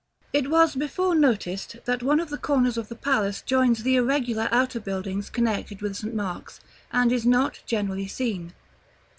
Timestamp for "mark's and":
6.15-7.11